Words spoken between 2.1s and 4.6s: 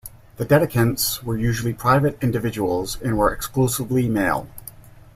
individuals and were exclusively male.